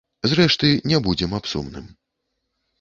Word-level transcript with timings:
Зрэшты, 0.29 0.71
не 0.93 0.97
будзем 1.09 1.37
аб 1.43 1.53
сумным. 1.53 1.85